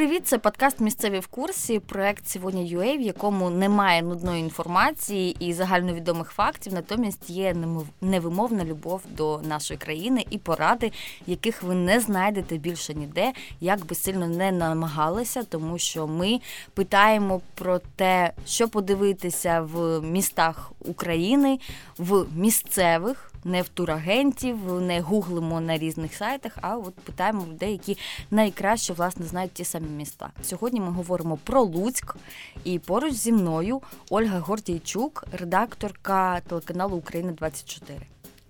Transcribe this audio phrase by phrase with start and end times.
[0.00, 0.26] привіт!
[0.26, 1.78] Це подкаст Місцеві в курсі.
[1.78, 6.74] Проект сьогодні UA, в якому немає нудної інформації і загальновідомих фактів.
[6.74, 7.56] Натомість є
[8.00, 10.92] невимовна любов до нашої країни і поради,
[11.26, 16.40] яких ви не знайдете більше ніде, як би сильно не намагалися, тому що ми
[16.74, 21.58] питаємо про те, що подивитися в містах України,
[21.98, 27.98] в місцевих не в турагентів, не гуглимо на різних сайтах, а от питаємо людей, які
[28.30, 30.30] найкраще власне знають ті самі міста.
[30.42, 32.16] Сьогодні ми говоримо про Луцьк,
[32.64, 38.00] і поруч зі мною Ольга Гордійчук, редакторка телеканалу Україна 24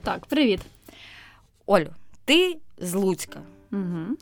[0.03, 0.61] Так, привіт,
[1.67, 1.91] Олю.
[2.25, 3.41] Ти з Луцька.
[3.73, 4.17] Угу.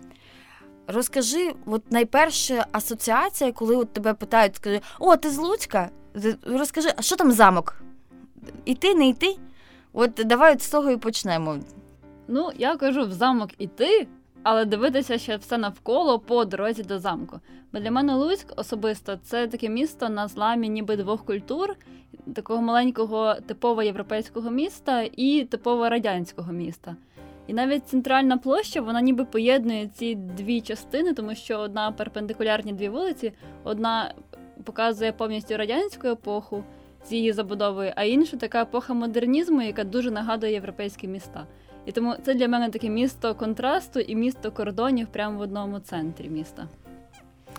[0.86, 5.90] Розкажи, от найперша асоціація, коли от тебе питають, скажи, о, ти з Луцька?
[6.46, 7.82] Розкажи, а що там замок?
[8.64, 9.36] Іти, не йти?
[9.92, 11.58] От давай з того і почнемо.
[12.28, 14.06] Ну, я кажу в замок іти,
[14.42, 17.40] але дивитися ще все навколо по дорозі до замку.
[17.72, 21.76] Бо для мене Луцьк особисто це таке місто на зламі ніби двох культур,
[22.34, 26.96] такого маленького типово європейського міста і типово радянського міста.
[27.46, 32.88] І навіть центральна площа вона ніби поєднує ці дві частини, тому що одна перпендикулярні дві
[32.88, 33.32] вулиці,
[33.64, 34.14] одна
[34.64, 36.64] показує повністю радянську епоху
[37.06, 41.46] з її забудовою, а інша така епоха модернізму, яка дуже нагадує європейські міста.
[41.86, 46.28] І тому це для мене таке місто контрасту і місто кордонів прямо в одному центрі
[46.28, 46.68] міста.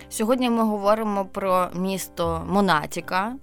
[0.09, 3.36] Сьогодні ми говоримо про місто Монатіка.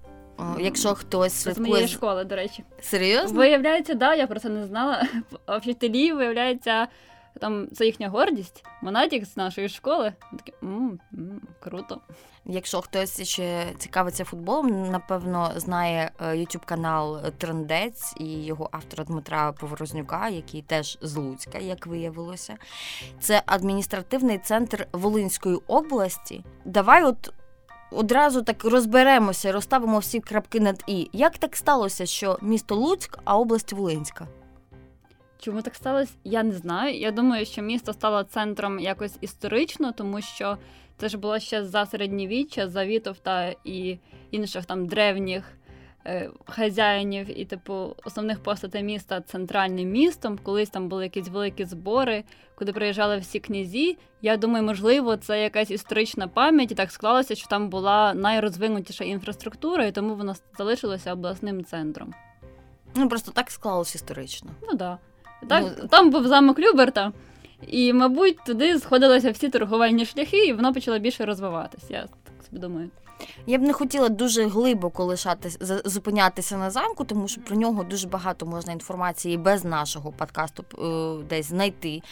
[0.59, 1.67] Якщо хтось слідкує...
[1.67, 2.65] З моєї школи, до речі.
[2.81, 3.39] Серйозно?
[3.39, 5.03] Виявляється, да, я про це не знала.
[5.61, 6.89] Вчителі, виявляється,
[7.41, 8.65] там це їхня гордість.
[8.83, 10.13] Монатік з нашої школи.
[10.37, 11.01] Такі, м-м,
[11.61, 12.01] круто.
[12.45, 19.53] Якщо хтось ще цікавиться футболом, напевно, знає е, youtube канал Трендець і його автора Дмитра
[19.53, 22.57] Поворознюка, який теж з Луцька, як виявилося.
[23.21, 26.45] Це адміністративний центр Волинської області.
[26.65, 27.33] Давай, от.
[27.91, 31.11] Одразу так розберемося, розставимо всі крапки над і.
[31.13, 34.27] Як так сталося, що місто Луцьк, а область Волинська?
[35.47, 36.13] Чому так сталося?
[36.25, 36.99] Я не знаю.
[36.99, 40.59] Я думаю, що місто стало центром якось історично, тому що
[40.97, 43.99] це ж було ще за середньовіччя, за Вітовта і
[44.31, 45.45] інших там древніх
[46.07, 50.39] е, хазяїнів і, типу, основних постатей міста центральним містом.
[50.43, 52.25] Колись там були якісь великі збори,
[52.55, 53.99] куди приїжджали всі князі.
[54.23, 59.85] Я думаю, можливо, це якась історична пам'ять, і так склалося, що там була найрозвинутіша інфраструктура,
[59.85, 62.15] і тому воно залишилося обласним центром.
[62.95, 64.51] Ну просто так склалося історично.
[64.63, 64.79] Ну так.
[64.79, 64.99] Да.
[65.49, 67.13] Так, ну, Там був замок Люберта,
[67.67, 71.87] і, мабуть, туди сходилися всі торговельні шляхи, і воно почало більше розвиватися.
[71.91, 72.91] Я так собі думаю.
[73.47, 78.09] Я б не хотіла дуже глибоко лишатися зупинятися на замку, тому що про нього дуже
[78.09, 82.03] багато можна інформації без нашого подкасту е, десь знайти,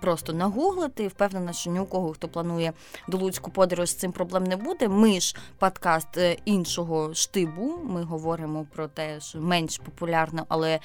[0.00, 1.08] просто нагуглити.
[1.08, 2.72] Впевнена, що ні у кого хто планує
[3.08, 4.88] до Луцьку подорож з цим проблем не буде.
[4.88, 7.78] Ми ж подкаст е, іншого штибу.
[7.84, 10.80] Ми говоримо про те, що менш популярно, але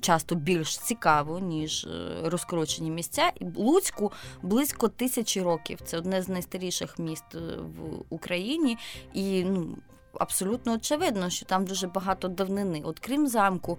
[0.00, 1.88] часто більш цікаво, ніж е,
[2.24, 3.32] розкорочені місця.
[3.56, 5.78] Луцьку близько тисячі років.
[5.84, 8.78] Це одне з найстаріших міст в Україні.
[9.16, 9.68] І ну,
[10.14, 12.82] абсолютно очевидно, що там дуже багато давнини.
[12.84, 13.78] От крім замку,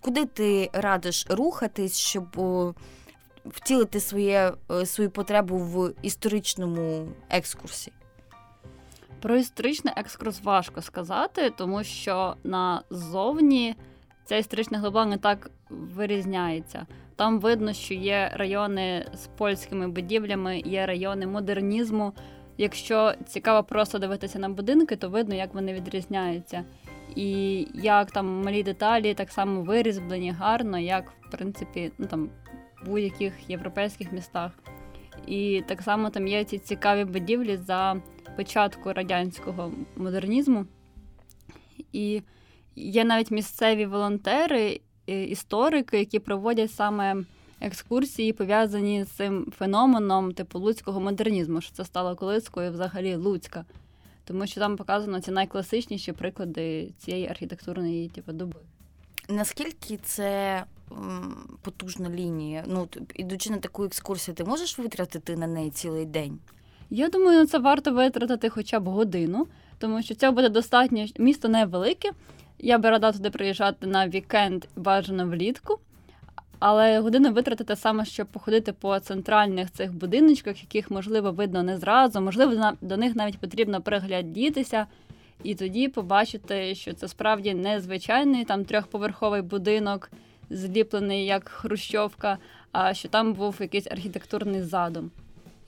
[0.00, 2.74] куди ти радиш рухатись, щоб о,
[3.44, 7.92] втілити своє, е, свою потребу в історичному екскурсі?
[9.22, 13.74] Про історичний екскурс важко сказати, тому що назовні
[14.24, 16.86] ця історична глиба не так вирізняється.
[17.16, 22.12] Там видно, що є райони з польськими будівлями, є райони модернізму,
[22.58, 26.64] Якщо цікаво просто дивитися на будинки, то видно, як вони відрізняються.
[27.16, 32.30] І як там малі деталі так само вирізблені гарно, як в принципі ну там
[32.82, 34.52] в будь-яких європейських містах.
[35.26, 37.96] І так само там є ці цікаві будівлі за
[38.36, 40.66] початку радянського модернізму.
[41.92, 42.22] І
[42.76, 47.16] є навіть місцеві волонтери, історики, які проводять саме
[47.60, 53.64] екскурсії пов'язані з цим феноменом типу луцького модернізму, що це стало колискою взагалі Луцька.
[54.24, 58.60] Тому що там показано ці найкласичніші приклади цієї архітектурної типу, доби.
[59.28, 60.64] Наскільки це
[61.62, 62.64] потужна лінія?
[62.66, 66.38] Ну, ідучи на таку екскурсію, ти можеш витратити на неї цілий день?
[66.90, 69.46] Я думаю, це варто витратити хоча б годину,
[69.78, 71.06] тому що цього буде достатньо.
[71.18, 72.10] Місто невелике.
[72.58, 75.78] Я би рада туди приїжджати на вікенд бажано влітку.
[76.58, 82.20] Але годину витратити саме, щоб походити по центральних цих будиночках, яких, можливо, видно не зразу,
[82.20, 84.86] можливо, до них навіть потрібно приглядітися,
[85.42, 90.10] і тоді побачити, що це справді незвичайний там трьохповерховий будинок,
[90.50, 92.38] зліплений як Хрущовка,
[92.72, 95.10] а що там був якийсь архітектурний задум.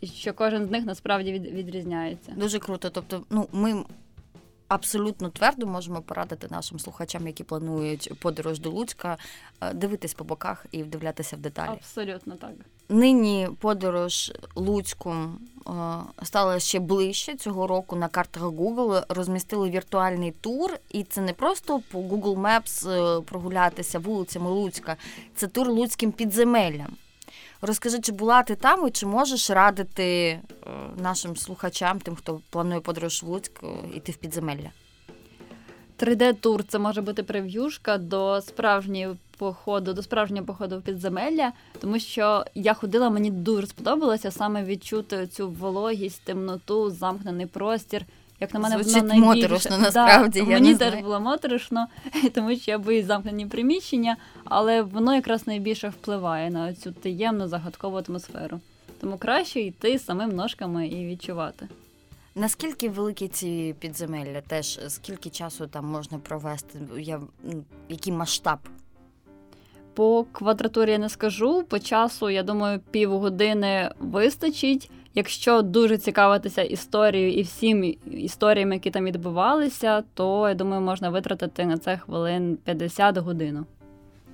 [0.00, 2.32] і що кожен з них насправді від, відрізняється.
[2.36, 2.90] Дуже круто.
[2.90, 3.84] Тобто, ну ми
[4.68, 9.16] абсолютно твердо можемо порадити нашим слухачам, які планують подорож до Луцька,
[9.60, 11.70] е, дивитись по боках і вдивлятися в деталі.
[11.72, 12.50] Абсолютно так.
[12.88, 15.70] Нині подорож Луцьком е,
[16.24, 21.80] стала ще ближче цього року на картах Google розмістили віртуальний тур, і це не просто
[21.90, 24.96] по Google Maps е, прогулятися вулицями Луцька,
[25.36, 26.96] це тур Луцьким підземеллям.
[27.62, 30.40] Розкажи, чи була ти там і чи можеш радити е,
[30.96, 33.60] нашим слухачам, тим, хто планує подорож в Луцьк,
[33.94, 34.70] іти в підземелля?
[35.98, 39.08] 3D-тур це може бути прев'юшка до справжньої
[39.38, 45.26] походу, до справжнього походу в підземелля, тому що я ходила, мені дуже сподобалося саме відчути
[45.26, 48.04] цю вологість, темноту, замкнений простір.
[48.40, 49.42] Як на мене Звучить воно найбільше...
[49.42, 50.40] моторошно, насправді.
[50.40, 51.86] Да, я Мені не теж було моторошно,
[52.34, 58.02] тому що я боюсь замкнені приміщення, але воно якраз найбільше впливає на цю таємну загадкову
[58.08, 58.60] атмосферу.
[59.00, 61.68] Тому краще йти самим ножками і відчувати.
[62.34, 64.40] Наскільки великі ці підземелля?
[64.40, 66.78] Теж скільки часу там можна провести?
[66.98, 68.58] Я, ну, який масштаб?
[69.94, 71.62] По квадратурі я не скажу.
[71.62, 74.90] По часу, я думаю, півгодини вистачить.
[75.18, 81.66] Якщо дуже цікавитися історією і всім історіями, які там відбувалися, то я думаю, можна витратити
[81.66, 83.66] на це хвилин 50 годину.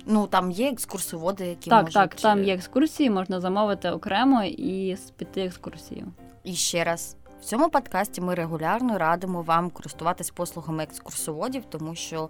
[0.05, 1.93] Ну там є екскурсоводи, які так, можуть...
[1.93, 6.07] так, там є екскурсії, можна замовити окремо і піти екскурсію.
[6.43, 7.15] І ще раз.
[7.41, 12.29] В цьому подкасті ми регулярно радимо вам користуватись послугами екскурсоводів, тому що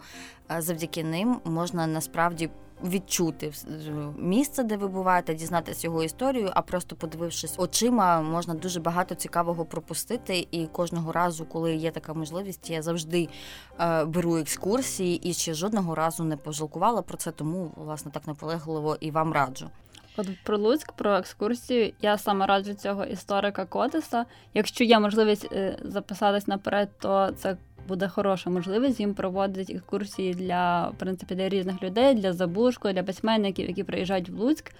[0.52, 2.50] е, завдяки ним можна насправді
[2.84, 3.52] відчути
[4.18, 9.66] місце, де ви буваєте, дізнатися його історію, а просто подивившись очима, можна дуже багато цікавого
[9.66, 10.48] пропустити.
[10.52, 13.30] І кожного разу, коли є така можливість, я завжди
[13.80, 18.98] е, беру екскурсії і ще жодного разу не пожалкувала про це, тому власне так наполегливо
[19.00, 19.70] і вам раджу.
[20.18, 24.26] От про Луцьк, про екскурсію, я саме раджу цього історика Котиса.
[24.54, 30.88] Якщо є можливість е, записатись наперед, то це буде хороша можливість їм проводити екскурсії для
[30.88, 34.72] в принципі для різних людей, для забушку, для письменників, які приїжджають в Луцьк,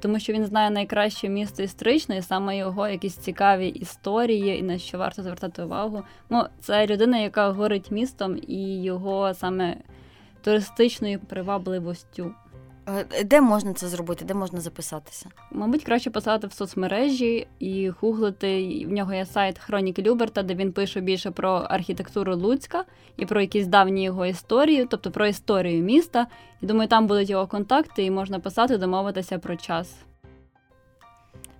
[0.00, 4.78] тому що він знає найкраще місто історично, і саме його якісь цікаві історії, і на
[4.78, 6.02] що варто звертати увагу.
[6.30, 9.76] Ну, це людина, яка горить містом і його саме
[10.42, 12.34] туристичною привабливостю.
[12.88, 14.24] Е, де можна це зробити?
[14.24, 15.26] Де можна записатися?
[15.50, 18.84] Мабуть, краще писати в соцмережі і гуглити.
[18.86, 22.84] В нього є сайт Хроніки Люберта, де він пише більше про архітектуру Луцька
[23.16, 26.26] і про якісь давні його історії, тобто про історію міста.
[26.60, 29.94] І думаю, там будуть його контакти, і можна писати, домовитися про час.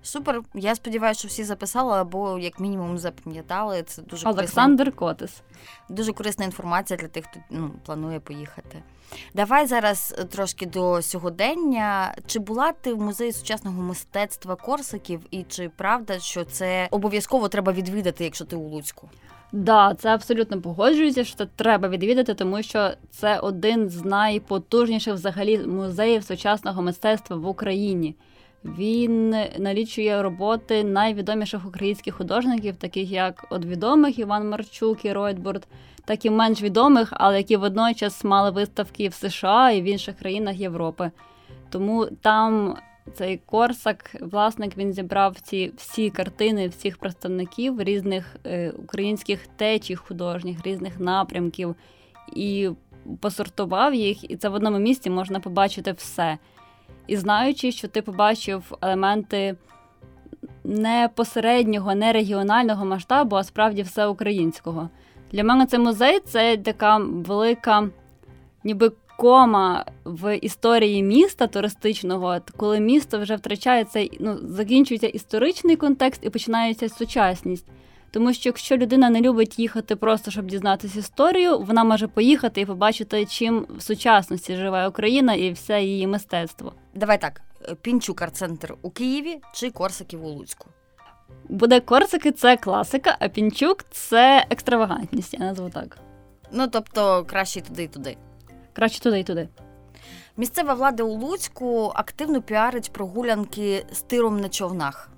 [0.03, 0.43] Супер.
[0.55, 3.83] Я сподіваюся, що всі записали або як мінімум запам'ятали.
[3.83, 5.43] Це дуже Олександр корисна, Котис.
[5.89, 8.83] Дуже корисна інформація для тих, хто ну, планує поїхати.
[9.35, 12.15] Давай зараз трошки до сьогодення.
[12.27, 17.73] Чи була ти в музеї сучасного мистецтва Корсаків, і чи правда, що це обов'язково треба
[17.73, 19.09] відвідати, якщо ти у Луцьку?
[19.53, 25.59] Да, це абсолютно погоджується, що це треба відвідати, тому що це один з найпотужніших взагалі
[25.59, 28.15] музеїв сучасного мистецтва в Україні.
[28.65, 35.67] Він налічує роботи найвідоміших українських художників, таких як от відомих Іван Марчук і Ройтбурд,
[36.05, 40.57] так і менш відомих, але які водночас мали виставки в США і в інших країнах
[40.57, 41.11] Європи.
[41.71, 42.77] Тому там
[43.15, 50.67] цей Корсак, власник, він зібрав ці всі картини всіх представників різних е, українських течій художніх,
[50.67, 51.75] різних напрямків
[52.37, 52.71] і
[53.21, 56.39] посортував їх, і це в одному місці можна побачити все.
[57.07, 59.57] І знаючи, що ти побачив елементи
[60.65, 64.89] не посереднього, не регіонального масштабу, а справді всеукраїнського.
[65.33, 67.89] Для мене цей музей це така велика,
[68.65, 76.25] ніби кома в історії міста туристичного, коли місто вже втрачає цей, ну, закінчується історичний контекст
[76.25, 77.67] і починається сучасність.
[78.13, 82.67] Тому що якщо людина не любить їхати просто, щоб дізнатися історію, вона може поїхати і
[82.67, 86.73] побачити, чим в сучасності живе Україна і все її мистецтво.
[86.95, 87.41] Давай так:
[87.83, 90.69] Пінчук арт-центр у Києві чи Корсаків у Луцьку?
[91.49, 95.99] Буде Корсаки це класика, а Пінчук це екстравагантність, я назву так.
[96.53, 98.17] Ну тобто краще туди і туди.
[98.73, 99.49] Краще туди і туди.
[100.37, 105.11] Місцева влада у Луцьку активно піарить прогулянки з тиром на човнах.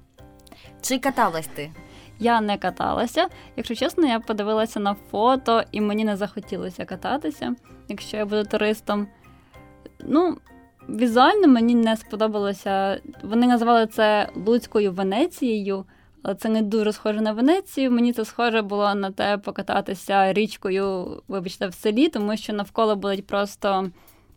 [0.82, 1.72] Чи каталась ти?
[2.18, 3.28] Я не каталася.
[3.56, 7.54] Якщо чесно, я подивилася на фото, і мені не захотілося кататися,
[7.88, 9.06] якщо я буду туристом.
[10.00, 10.38] Ну,
[10.88, 13.00] візуально мені не сподобалося.
[13.23, 15.85] Вони називали це Луцькою Венецією,
[16.23, 17.90] але це не дуже схоже на Венецію.
[17.90, 23.26] Мені це схоже було на те покататися річкою, вибачте, в селі, тому що навколо будуть
[23.26, 23.90] просто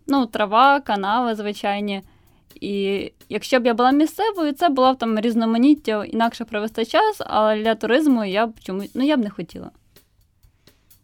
[0.07, 2.01] ну, трава, канави звичайні.
[2.55, 7.63] І якщо б я була місцевою, це було б там різноманіття інакше провести час, але
[7.63, 9.71] для туризму я б чомусь ну я б не хотіла.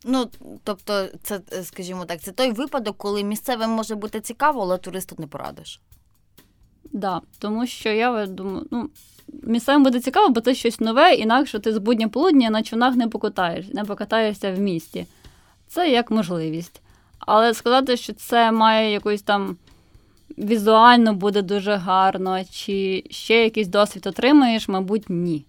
[0.05, 0.29] Ну,
[0.63, 5.27] тобто, це, скажімо так, це той випадок, коли місцевим може бути цікаво, але туристу не
[5.27, 5.81] порадиш.
[6.83, 8.89] Так, да, тому що я думаю, ну,
[9.27, 13.07] місцевим буде цікаво, бо це щось нове, інакше ти з будня полудня на човнах не
[13.07, 15.05] покатаєш, не покатаєшся в місті.
[15.67, 16.81] Це як можливість.
[17.19, 19.57] Але сказати, що це має якусь там
[20.37, 25.45] візуально буде дуже гарно, чи ще якийсь досвід отримаєш, мабуть, ні.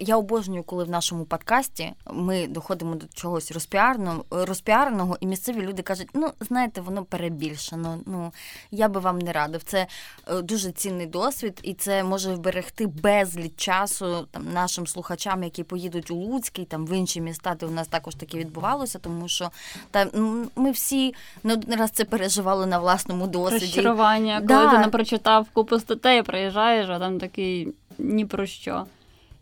[0.00, 5.82] Я обожнюю, коли в нашому подкасті ми доходимо до чогось розпіареного, розпіареного, і місцеві люди
[5.82, 7.98] кажуть: ну, знаєте, воно перебільшено.
[8.06, 8.32] Ну
[8.70, 9.62] я би вам не радив.
[9.62, 9.86] Це
[10.26, 16.10] е, дуже цінний досвід, і це може вберегти безліч часу там нашим слухачам, які поїдуть
[16.10, 19.50] у Луцький, там в інші міста, де у нас також таке відбувалося, тому що
[19.90, 23.64] та ну, ми всі не один раз це переживали на власному досвіді.
[23.64, 24.70] Розчарування, коли да.
[24.70, 28.86] ти не прочитав купу статей, приїжджаєш, а там такий ні про що.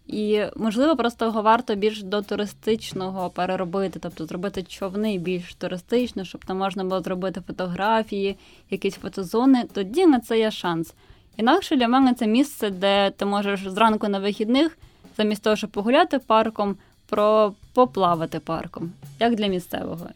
[0.06, 6.44] І, можливо, просто його варто більш до туристичного переробити, тобто зробити човни більш туристично, щоб
[6.44, 8.36] там можна було зробити фотографії,
[8.70, 9.64] якісь фотозони.
[9.72, 10.94] Тоді на це є шанс.
[11.36, 14.78] Інакше для мене це місце, де ти можеш зранку на вихідних,
[15.16, 20.08] замість того, щоб погуляти парком, про поплавати парком, як для місцевого,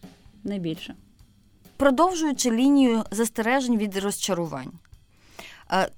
[0.45, 0.95] не більше.
[1.77, 4.73] Продовжуючи лінію застережень від розчарувань.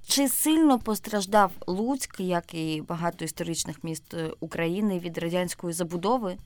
[0.06, 6.36] Чи сильно постраждав Луцьк, як і багато історичних міст е, України від радянської забудови?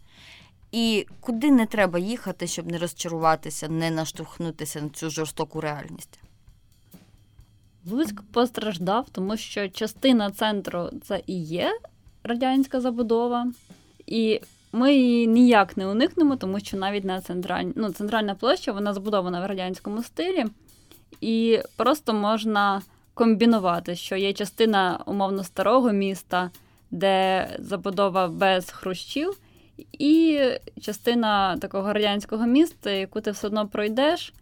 [0.73, 6.19] І куди не треба їхати, щоб не розчаруватися, не наштовхнутися на цю жорстоку реальність?
[7.91, 11.81] Луцьк постраждав, тому що частина центру це і є
[12.23, 13.53] радянська забудова,
[14.07, 14.41] і
[14.73, 17.65] ми її ніяк не уникнемо, тому що навіть на централь...
[17.77, 20.47] ну, центральна площа вона збудована в радянському стилі,
[21.21, 22.83] і просто можна
[23.15, 26.51] комбінувати, що є частина умовно старого міста,
[26.91, 29.39] де забудова без хрущів,
[29.93, 30.41] і
[30.81, 34.35] частина такого радянського міста, яку ти все одно пройдеш,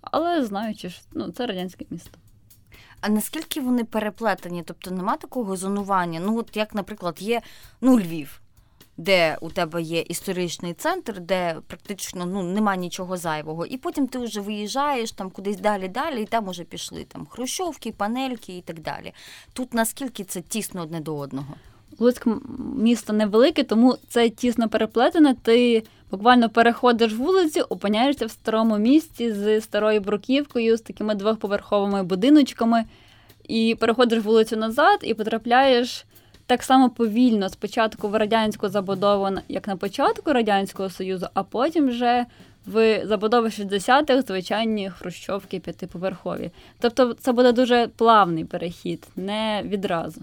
[0.00, 2.18] але знаючи, що ну, це радянське місто.
[3.00, 4.62] А наскільки вони переплетені?
[4.62, 6.20] Тобто нема такого зонування?
[6.20, 7.42] Ну, от як, наприклад, є
[7.80, 8.40] ну, Львів
[8.96, 14.18] де у тебе є історичний центр, де практично ну нема нічого зайвого, і потім ти
[14.18, 18.80] вже виїжджаєш там кудись далі, далі, і там уже пішли там хрущовки, панельки і так
[18.80, 19.12] далі.
[19.52, 21.54] Тут наскільки це тісно одне до одного?
[21.98, 22.26] Луцьк
[22.76, 25.34] місто невелике, тому це тісно переплетене.
[25.42, 32.84] Ти буквально переходиш вулицю, опиняєшся в старому місті з старою бруківкою, з такими двохповерховими будиночками,
[33.48, 36.04] і переходиш вулицю назад і потрапляєш
[36.46, 42.26] так само повільно спочатку в радянську забудову, як на початку Радянського Союзу, а потім вже
[42.66, 46.50] в забудови 60-х звичайні хрущовки п'ятиповерхові.
[46.78, 50.20] Тобто це буде дуже плавний перехід, не відразу.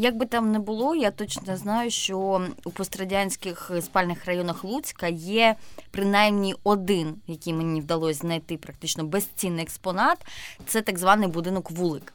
[0.00, 5.56] Як би там не було, я точно знаю, що у пострадянських спальних районах Луцька є
[5.90, 10.18] принаймні один, який мені вдалося знайти практично безцінний експонат.
[10.66, 12.12] Це так званий будинок вулик.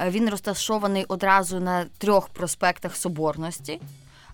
[0.00, 3.80] Е, він розташований одразу на трьох проспектах Соборності,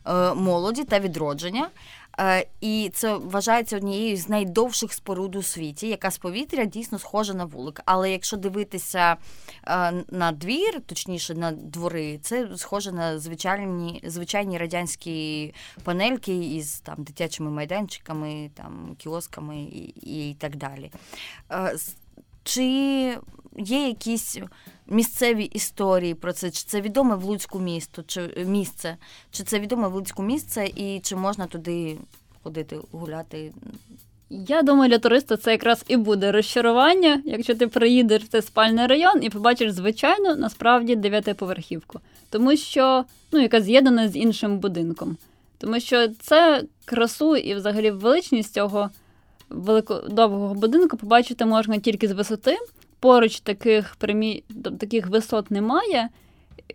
[0.07, 1.69] е, молоді та відродження.
[2.19, 7.35] Е, і це вважається однією з найдовших споруд у світі, яка з повітря дійсно схожа
[7.35, 7.81] на вулик.
[7.85, 9.17] Але якщо дивитися
[10.11, 17.51] на двір, точніше на двори, це схоже на звичайні звичайні радянські панельки із там дитячими
[17.51, 19.93] майданчиками, там кіосками і,
[20.31, 20.91] і так далі.
[22.45, 22.65] Чи
[23.57, 24.39] є якісь
[24.91, 26.51] місцеві історії про це?
[26.51, 28.97] Чи це відоме в Луцьку місто, чи місце?
[29.31, 31.99] Чи це відоме в Луцьку місце, і чи можна туди
[32.43, 33.53] ходити гуляти?
[34.31, 38.87] Я думаю, для туриста це якраз і буде розчарування, якщо ти приїдеш в цей спальний
[38.87, 45.17] район і побачиш звичайну насправді дев'ятиповерхівку, тому що ну, яка з'єднана з іншим будинком.
[45.59, 48.91] Тому що це красу і взагалі величність цього
[49.51, 52.57] великодовгого будинку побачити можна тільки з висоти.
[53.01, 54.45] Поруч таких примі...
[54.81, 56.09] таких висот немає.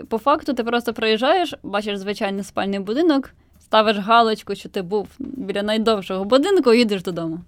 [0.10, 3.29] По факту, ти просто приїжджаєш, бачиш звичайний спальний будинок,
[3.62, 7.39] ставиш галочку, що ти був біля найдовшого будинку і їдеш додому.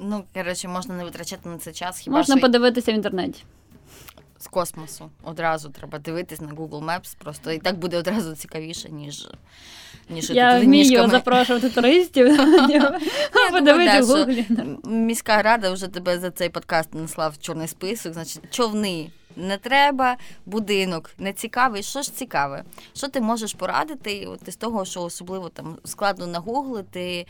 [0.00, 1.98] Ну, коротше, можна не витрачати на це час.
[1.98, 2.42] Хіба Можна що...
[2.42, 3.44] подивитися в інтернеті.
[4.44, 5.10] З космосу.
[5.22, 9.28] Одразу треба дивитись на Google Maps, просто і так буде одразу цікавіше, ніж
[10.08, 12.26] ніж Я вмію запрошувати туристів.
[14.16, 14.46] Гуглі.
[14.84, 19.10] Міська рада вже тебе за цей подкаст несла в чорний список, значить, човни.
[19.36, 21.82] Не треба будинок, не цікавий.
[21.82, 22.64] Що ж цікаве?
[22.94, 24.26] Що ти можеш порадити?
[24.26, 27.26] От із того, що особливо там складно нагуглити,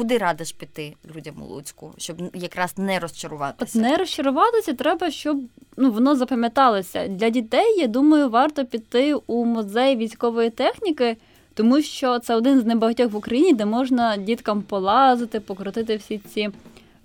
[0.00, 3.78] куди радиш піти людям у Луцьку, щоб якраз не розчаруватися?
[3.78, 5.40] От не розчаруватися, треба, щоб
[5.76, 7.08] ну, воно запам'яталося.
[7.08, 11.16] Для дітей, я думаю, варто піти у музей військової техніки,
[11.54, 16.48] тому що це один з небагатьох в Україні, де можна діткам полазити, покрутити всі ці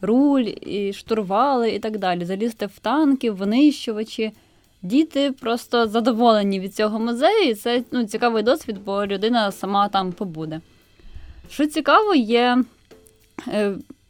[0.01, 4.31] руль, і штурвали і так далі, залізти в танки, винищувачі.
[4.81, 10.11] Діти просто задоволені від цього музею, і це ну, цікавий досвід, бо людина сама там
[10.11, 10.61] побуде.
[11.49, 12.63] Що цікаво, є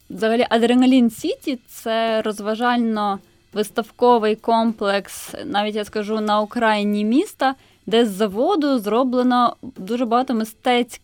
[0.10, 3.20] взагалі Адреналін Сіті це розважально
[3.54, 7.56] виставковий комплекс, навіть я скажу, на окраїні міста,
[7.86, 11.02] де з заводу зроблено дуже багато мистецьких,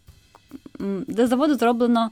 [1.08, 2.10] де з заводу зроблено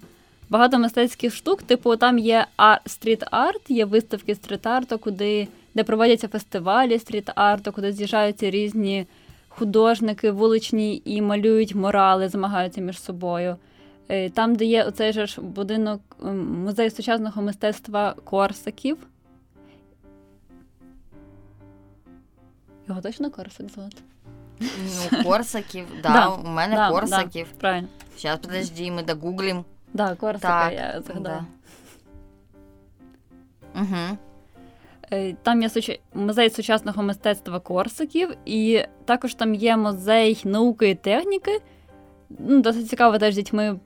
[0.50, 1.63] багато мистецьких штук.
[1.63, 2.46] Типу, там є
[2.86, 9.06] стріт-арт, є виставки стріт-арту, куди де проводяться фестивалі стріт-арту, куди з'їжджаються різні
[9.50, 13.56] художники вуличні і малюють мурали, змагаються між собою.
[14.12, 16.01] Е, там, де є оцей же ж будинок
[16.66, 18.98] музей сучасного мистецтва Корсаків.
[22.88, 23.98] Його точно Корсак звати?
[24.60, 27.48] Ну, Корсаків, да, да, у мене да, Корсаків.
[27.51, 27.88] Да, правильно.
[28.18, 29.66] Зараз подожди, ми догуглим.
[29.94, 31.46] Да, Корсака, так, я згадала.
[33.75, 33.82] Да.
[33.82, 34.18] Угу.
[35.44, 35.70] Там є
[36.13, 41.62] музей сучасного мистецтва Корсаків, і також там є музей науки і техніки.
[42.29, 43.79] Ну, Досить цікаво теж з дітьми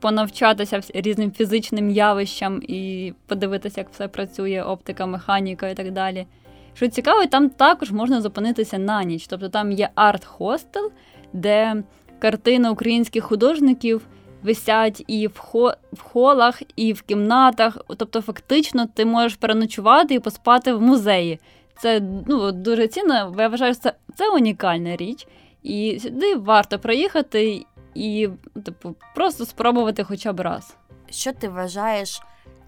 [0.00, 6.26] понавчатися різним фізичним явищам і подивитися, як все працює, оптика, механіка і так далі.
[6.74, 9.26] Що цікаво, там також можна зупинитися на ніч.
[9.26, 10.90] Тобто там є арт-хостел,
[11.32, 11.82] де
[12.18, 14.02] картини українських художників
[14.42, 17.78] висять і в, хо- в холах, і в кімнатах.
[17.96, 21.38] Тобто, фактично, ти можеш переночувати і поспати в музеї.
[21.78, 23.14] Це ну, дуже цінно.
[23.38, 25.26] Я вважаю, що це, це унікальна річ.
[25.62, 28.28] І сюди варто приїхати і,
[28.64, 30.76] типу, просто спробувати хоча б раз.
[31.10, 32.22] Що ти вважаєш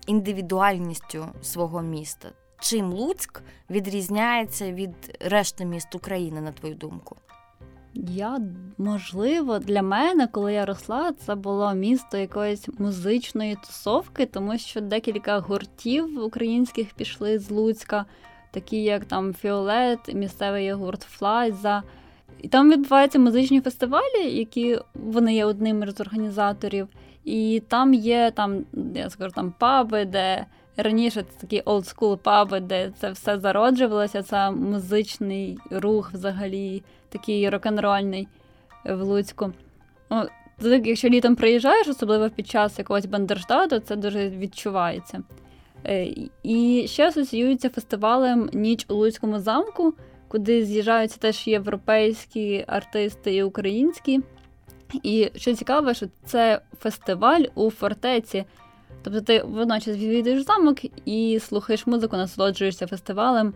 [0.06, 2.28] індивідуальністю свого міста?
[2.60, 7.16] Чим Луцьк відрізняється від решти міст України, на твою думку?
[7.94, 8.40] Я,
[8.78, 15.38] можливо, для мене, коли я росла, це було місто якоїсь музичної тусовки, тому що декілька
[15.38, 18.04] гуртів українських пішли з Луцька,
[18.50, 21.82] такі як там Фіолет, місцевий гурт Флайза.
[22.42, 26.88] І там відбуваються музичні фестивалі, які вони є одним з організаторів.
[27.24, 30.46] І там є там, я скажу, там паби, де
[30.76, 38.28] раніше це такі олдскул паби, де це все зароджувалося, це музичний рух взагалі такий рок-н-рольний
[38.84, 39.52] в Луцьку.
[40.10, 40.22] Ну,
[40.84, 45.22] Якщо літом приїжджаєш, особливо під час якогось бандерштату, це дуже відчувається.
[45.86, 46.08] Е,
[46.42, 49.94] і ще асоціюється фестивалем Ніч у Луцькому замку,
[50.28, 54.20] куди з'їжджаються теж європейські артисти і українські.
[55.02, 58.44] І що цікаво, що це фестиваль у фортеці.
[59.02, 63.54] Тобто ти водночас відвідуєш замок і слухаєш музику, насолоджуєшся фестивалем.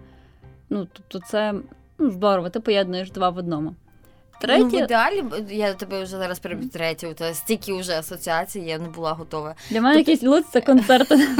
[0.70, 1.54] Ну, тобто, це
[1.98, 3.74] ну, здорово, ти поєднуєш два в одному.
[4.40, 4.64] Третє...
[4.64, 8.88] Ну, в ідеалі, я тебе вже зараз переб'ю третю, то стільки вже асоціацій, я не
[8.88, 9.54] була готова.
[9.70, 10.10] Для мене тобто...
[10.10, 11.28] якийсь луц це концерти.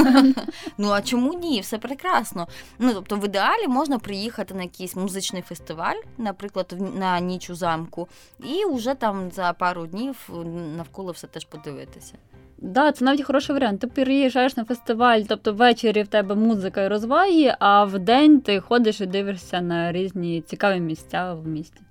[0.77, 1.61] Ну а чому ні?
[1.61, 2.47] Все прекрасно.
[2.79, 8.07] Ну тобто, в ідеалі можна приїхати на якийсь музичний фестиваль, наприклад, на ніч у замку,
[8.39, 10.29] і вже там за пару днів
[10.77, 12.13] навколо все теж подивитися.
[12.57, 13.81] Да, це навіть хороший варіант.
[13.81, 18.59] Ти приїжджаєш на фестиваль, тобто ввечері в тебе музика і розваги, а в день ти
[18.59, 21.81] ходиш і дивишся на різні цікаві місця в місті.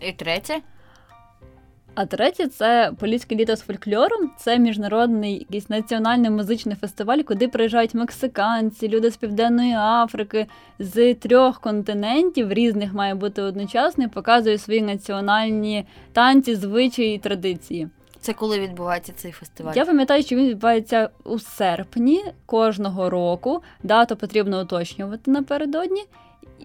[0.00, 0.60] І третє.
[1.94, 4.30] А третє це Поліське літо з фольклором.
[4.38, 10.46] Це міжнародний якийсь національний музичний фестиваль, куди приїжджають мексиканці, люди з Південної Африки,
[10.78, 17.88] з трьох континентів різних має бути одночасно і показує свої національні танці, звичаї і традиції.
[18.20, 19.72] Це коли відбувається цей фестиваль?
[19.76, 23.62] Я пам'ятаю, що він відбувається у серпні кожного року.
[23.82, 26.02] Дату потрібно уточнювати напередодні.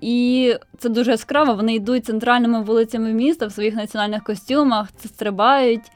[0.01, 1.53] І це дуже яскраво.
[1.53, 5.91] Вони йдуть центральними вулицями міста в своїх національних костюмах, це стрибають,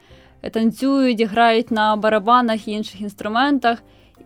[0.52, 3.82] танцюють, грають на барабанах і інших інструментах.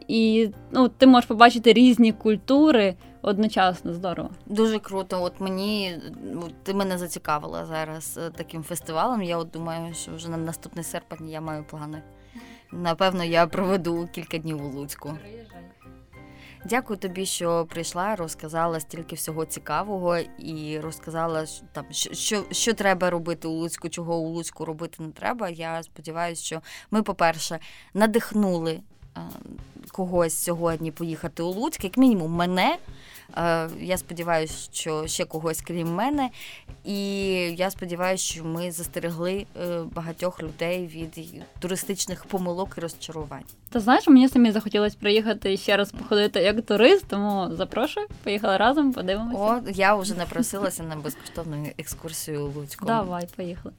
[0.08, 3.92] І ну, ти можеш побачити різні культури одночасно.
[3.92, 4.30] Здорово.
[4.46, 5.22] Дуже круто.
[5.22, 5.98] От мені
[6.32, 9.22] ну, ти мене зацікавила зараз е, таким фестивалем.
[9.22, 12.02] Я от думаю, що вже на наступний серпень я маю плани.
[12.72, 15.18] Напевно, я проведу кілька днів у Луцьку.
[16.64, 23.48] Дякую тобі, що прийшла, розказала стільки всього цікавого і розказала там, що що треба робити
[23.48, 25.48] у Луцьку, чого у Луцьку робити не треба.
[25.48, 27.58] Я сподіваюся, що ми, по-перше,
[27.94, 28.80] надихнули
[29.16, 29.20] е,
[29.92, 32.78] когось сьогодні поїхати у Луцьк, як мінімум, мене.
[33.36, 36.30] Е, я сподіваюся, що ще когось крім мене.
[36.84, 36.98] І
[37.58, 43.44] я сподіваюся, що ми застерегли е, багатьох людей від туристичних помилок і розчарувань.
[43.70, 48.92] Та знаєш, мені самі захотілося приїхати ще раз походити як турист, тому запрошую, поїхали разом,
[48.92, 49.38] подивимося.
[49.38, 52.86] О, я вже напросилася на безкоштовну екскурсію Луцьку.
[52.86, 53.74] Давай, поїхали.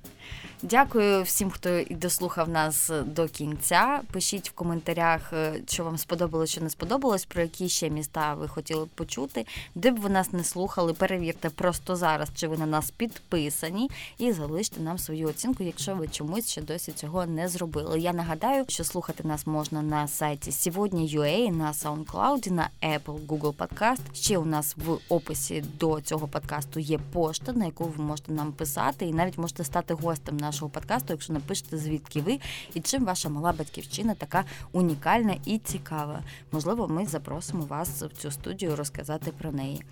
[0.61, 4.01] Дякую всім, хто дослухав нас до кінця.
[4.11, 8.47] Пишіть в коментарях, е, що вам сподобалось, що не сподобалось, про які ще міста ви
[8.47, 9.45] хотіли б почути.
[9.75, 14.31] Де б ви нас не слухали, перевірте просто зараз, чи ви на нас підписані, і
[14.31, 17.99] залиште нам свою оцінку, якщо ви чомусь ще досі цього не зробили.
[17.99, 24.01] Я нагадаю, що слухати нас можна на сайті сьогодні.ua, на SoundCloud, на Apple, Google Podcast.
[24.13, 28.51] Ще у нас в описі до цього подкасту є пошта, на яку ви можете нам
[28.51, 32.39] писати, і навіть можете стати гостем нашого подкасту, якщо напишете, звідки ви
[32.73, 36.23] і чим ваша мала батьківщина така унікальна і цікава.
[36.51, 39.83] Можливо, ми запросимо вас в цю студію розказати про неї.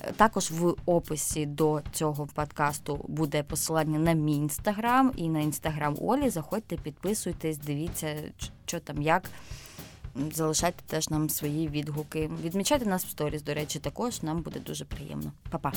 [0.00, 5.96] Е, Також в описі до цього подкасту буде посилання на мій інстаграм і на інстаграм
[6.00, 6.30] Олі.
[6.30, 8.16] Заходьте, підписуйтесь, дивіться,
[8.66, 9.22] що там як.
[10.32, 12.30] Залишайте теж нам свої відгуки.
[12.44, 15.32] Відмічайте нас в сторіс, до речі, також нам буде дуже приємно.
[15.50, 15.72] Па-па!